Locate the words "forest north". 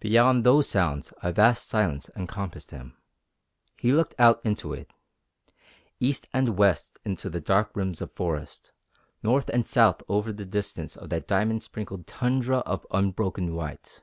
8.12-9.48